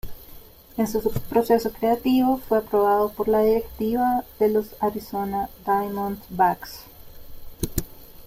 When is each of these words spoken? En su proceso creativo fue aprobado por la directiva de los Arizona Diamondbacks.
En 0.77 0.87
su 0.87 0.99
proceso 1.29 1.71
creativo 1.71 2.37
fue 2.39 2.57
aprobado 2.57 3.09
por 3.09 3.27
la 3.27 3.41
directiva 3.43 4.23
de 4.39 4.49
los 4.49 4.73
Arizona 4.81 5.47
Diamondbacks. 5.63 6.85